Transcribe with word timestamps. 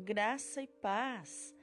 graça 0.00 0.62
e 0.62 0.66
paz. 0.66 1.54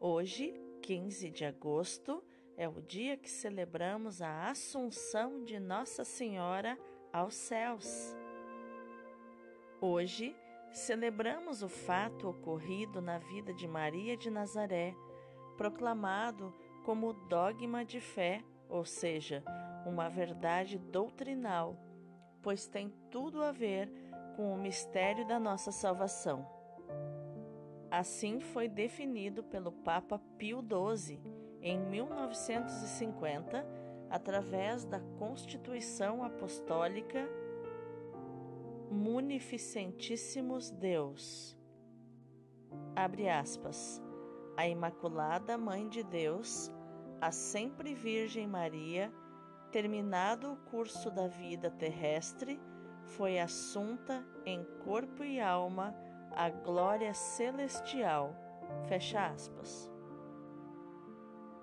Hoje, 0.00 0.54
15 0.80 1.30
de 1.30 1.44
agosto, 1.44 2.24
é 2.56 2.66
o 2.66 2.80
dia 2.80 3.18
que 3.18 3.30
celebramos 3.30 4.22
a 4.22 4.48
Assunção 4.48 5.44
de 5.44 5.60
Nossa 5.60 6.02
Senhora 6.02 6.78
aos 7.12 7.34
céus. 7.34 8.16
Hoje, 9.78 10.34
celebramos 10.72 11.62
o 11.62 11.68
fato 11.68 12.30
ocorrido 12.30 13.02
na 13.02 13.18
vida 13.18 13.52
de 13.52 13.68
Maria 13.68 14.16
de 14.16 14.30
Nazaré, 14.30 14.94
proclamado 15.58 16.54
como 16.86 17.12
dogma 17.12 17.84
de 17.84 18.00
fé, 18.00 18.42
ou 18.70 18.86
seja, 18.86 19.44
uma 19.84 20.08
verdade 20.08 20.78
doutrinal, 20.78 21.76
pois 22.40 22.66
tem 22.66 22.88
tudo 23.10 23.42
a 23.42 23.52
ver 23.52 23.92
com 24.34 24.54
o 24.54 24.58
mistério 24.58 25.26
da 25.26 25.38
nossa 25.38 25.70
salvação. 25.70 26.62
Assim 27.92 28.40
foi 28.40 28.70
definido 28.70 29.44
pelo 29.44 29.70
Papa 29.70 30.18
Pio 30.38 30.62
XII 30.62 31.20
em 31.60 31.78
1950, 31.78 33.66
através 34.08 34.86
da 34.86 34.98
Constituição 35.18 36.24
Apostólica 36.24 37.28
Munificentíssimos 38.90 40.70
Deus. 40.70 41.54
Abre 42.96 43.28
aspas. 43.28 44.00
A 44.56 44.66
Imaculada 44.66 45.58
Mãe 45.58 45.86
de 45.86 46.02
Deus, 46.02 46.72
a 47.20 47.30
sempre 47.30 47.92
Virgem 47.92 48.46
Maria, 48.46 49.12
terminado 49.70 50.50
o 50.50 50.56
curso 50.56 51.10
da 51.10 51.28
vida 51.28 51.70
terrestre, 51.70 52.58
foi 53.04 53.38
assunta 53.38 54.26
em 54.46 54.64
corpo 54.82 55.22
e 55.22 55.38
alma 55.38 55.94
a 56.34 56.50
glória 56.50 57.12
celestial. 57.14 58.34
Fecha 58.88 59.26
aspas. 59.26 59.90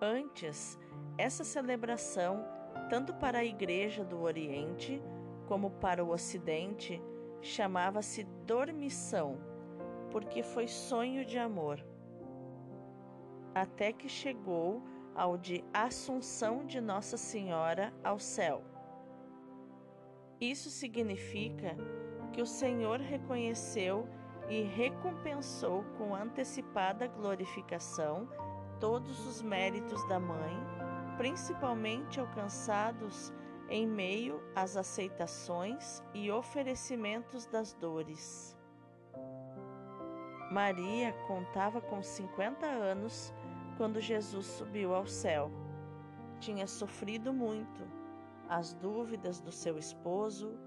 Antes, 0.02 0.78
essa 1.18 1.44
celebração, 1.44 2.46
tanto 2.90 3.14
para 3.14 3.40
a 3.40 3.46
Igreja 3.46 4.04
do 4.06 4.22
Oriente 4.22 5.02
como 5.48 5.72
para 5.72 6.04
o 6.04 6.12
Ocidente, 6.12 7.02
chamava-se 7.42 8.24
dormição, 8.46 9.38
porque 10.12 10.44
foi 10.44 10.68
sonho 10.68 11.26
de 11.26 11.38
amor. 11.38 11.84
Até 13.54 13.92
que 13.92 14.08
chegou 14.08 14.82
ao 15.16 15.38
de 15.38 15.64
Assunção 15.74 16.66
de 16.66 16.80
Nossa 16.80 17.18
Senhora 17.18 17.94
ao 18.04 18.20
céu. 18.20 18.64
Isso 20.40 20.70
significa 20.70 21.76
que 22.32 22.42
o 22.42 22.46
Senhor 22.46 23.00
reconheceu 23.02 24.08
e 24.50 24.62
recompensou 24.64 25.84
com 25.98 26.16
antecipada 26.16 27.08
glorificação 27.08 28.28
todos 28.80 29.26
os 29.28 29.42
méritos 29.42 30.04
da 30.08 30.20
Mãe, 30.20 30.56
principalmente 31.18 32.20
alcançados 32.20 33.32
em 33.70 33.88
meio 33.88 34.42
às 34.56 34.76
aceitações 34.76 36.02
e 36.14 36.32
oferecimentos 36.32 37.46
das 37.46 37.74
dores. 37.74 38.58
Maria 40.52 41.14
contava 41.28 41.80
com 41.80 42.02
50 42.02 42.66
anos 42.66 43.32
quando 43.78 44.02
Jesus 44.02 44.48
subiu 44.48 44.96
ao 44.96 45.06
céu. 45.06 45.52
Tinha 46.40 46.66
sofrido 46.66 47.32
muito, 47.32 47.82
as 48.48 48.74
dúvidas 48.74 49.40
do 49.40 49.52
seu 49.52 49.78
esposo, 49.78 50.58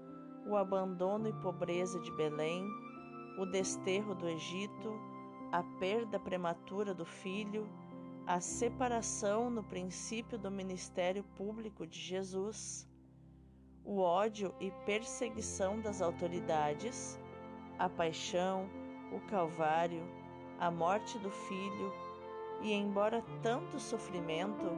o 0.47 0.55
abandono 0.55 1.27
e 1.27 1.33
pobreza 1.33 1.99
de 1.99 2.11
Belém, 2.15 2.65
o 3.37 3.45
desterro 3.45 4.13
do 4.13 4.27
Egito, 4.27 4.93
a 5.51 5.63
perda 5.79 6.19
prematura 6.19 6.93
do 6.93 7.05
filho, 7.05 7.67
a 8.25 8.39
separação 8.39 9.49
no 9.49 9.63
princípio 9.63 10.37
do 10.37 10.51
ministério 10.51 11.23
público 11.35 11.85
de 11.85 11.99
Jesus, 11.99 12.87
o 13.83 13.99
ódio 13.99 14.53
e 14.59 14.71
perseguição 14.85 15.79
das 15.81 16.01
autoridades, 16.01 17.19
a 17.79 17.89
paixão, 17.89 18.69
o 19.11 19.19
calvário, 19.27 20.03
a 20.59 20.69
morte 20.71 21.17
do 21.19 21.29
filho, 21.29 21.91
e 22.61 22.71
embora 22.71 23.23
tanto 23.41 23.79
sofrimento, 23.79 24.77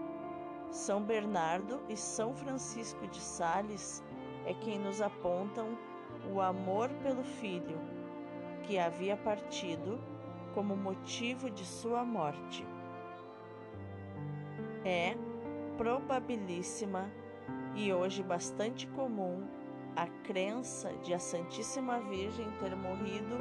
São 0.71 1.03
Bernardo 1.03 1.81
e 1.89 1.95
São 1.95 2.33
Francisco 2.33 3.05
de 3.07 3.19
Sales 3.19 4.03
é 4.45 4.53
quem 4.53 4.79
nos 4.79 5.01
apontam 5.01 5.77
o 6.33 6.41
amor 6.41 6.89
pelo 7.03 7.23
filho 7.23 8.04
que 8.65 8.79
havia 8.79 9.15
partido 9.15 9.99
como 10.53 10.75
motivo 10.75 11.49
de 11.49 11.63
sua 11.63 12.03
morte. 12.03 12.65
É 14.83 15.15
probabilíssima 15.77 17.11
e 17.75 17.93
hoje 17.93 18.23
bastante 18.23 18.87
comum 18.87 19.47
a 19.95 20.07
crença 20.23 20.91
de 21.03 21.13
a 21.13 21.19
Santíssima 21.19 21.99
Virgem 21.99 22.49
ter 22.59 22.75
morrido 22.75 23.37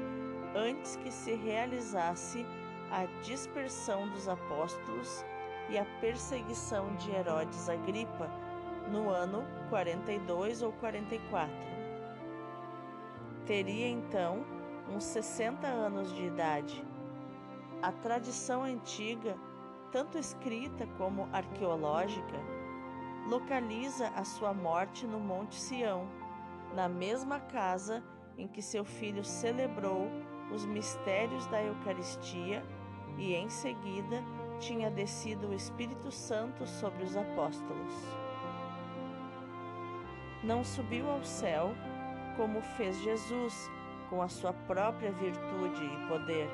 antes 0.54 0.96
que 0.96 1.10
se 1.10 1.34
realizasse 1.34 2.44
a 2.90 3.06
dispersão 3.22 4.08
dos 4.10 4.28
apóstolos 4.28 5.24
e 5.70 5.78
a 5.78 5.84
perseguição 6.00 6.94
de 6.96 7.10
Herodes 7.10 7.68
Agripa 7.68 8.30
no 8.90 9.08
ano 9.08 9.42
42 9.70 10.62
ou 10.62 10.72
44. 10.72 11.52
Teria 13.46 13.88
então 13.88 14.44
uns 14.88 15.04
60 15.04 15.66
anos 15.66 16.12
de 16.14 16.24
idade. 16.24 16.84
A 17.82 17.92
tradição 17.92 18.62
antiga, 18.62 19.36
tanto 19.90 20.18
escrita 20.18 20.86
como 20.98 21.28
arqueológica, 21.32 22.36
localiza 23.28 24.08
a 24.08 24.24
sua 24.24 24.52
morte 24.52 25.06
no 25.06 25.18
Monte 25.18 25.54
Sião, 25.54 26.06
na 26.74 26.88
mesma 26.88 27.40
casa 27.40 28.02
em 28.36 28.48
que 28.48 28.60
seu 28.60 28.84
filho 28.84 29.24
celebrou 29.24 30.08
os 30.52 30.64
mistérios 30.64 31.46
da 31.46 31.62
Eucaristia 31.62 32.64
e 33.16 33.34
em 33.34 33.48
seguida 33.48 34.22
tinha 34.58 34.90
descido 34.90 35.48
o 35.48 35.54
Espírito 35.54 36.10
Santo 36.10 36.66
sobre 36.66 37.04
os 37.04 37.16
apóstolos. 37.16 37.94
Não 40.42 40.62
subiu 40.62 41.08
ao 41.10 41.24
céu 41.24 41.74
como 42.36 42.60
fez 42.60 42.98
Jesus 43.00 43.70
com 44.08 44.22
a 44.22 44.28
sua 44.28 44.52
própria 44.52 45.12
virtude 45.12 45.84
e 45.84 46.08
poder, 46.08 46.48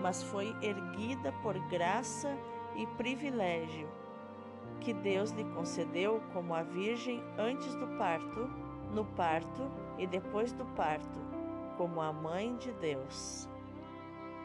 mas 0.00 0.22
foi 0.22 0.54
erguida 0.62 1.32
por 1.42 1.58
graça 1.68 2.36
e 2.76 2.86
privilégio 2.96 3.88
que 4.80 4.92
Deus 4.92 5.30
lhe 5.30 5.44
concedeu 5.44 6.22
como 6.32 6.54
a 6.54 6.62
Virgem 6.62 7.22
antes 7.36 7.74
do 7.74 7.86
parto, 7.98 8.48
no 8.92 9.04
parto 9.04 9.70
e 9.98 10.06
depois 10.06 10.52
do 10.52 10.64
parto, 10.74 11.18
como 11.76 12.00
a 12.00 12.12
Mãe 12.12 12.56
de 12.56 12.72
Deus. 12.72 13.48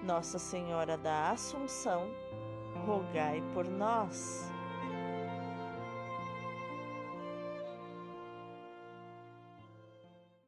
Nossa 0.04 0.38
Senhora 0.38 0.98
da 0.98 1.32
Assunção, 1.32 2.08
rogai 2.86 3.42
por 3.54 3.68
nós. 3.68 4.53